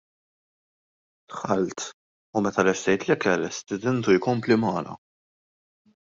Dħalt 1.33 1.83
u, 1.89 2.41
meta 2.45 2.65
lestejt 2.67 3.05
l-ikel, 3.09 3.45
stidintu 3.57 4.15
jkompli 4.17 4.57
magħna. 4.63 4.97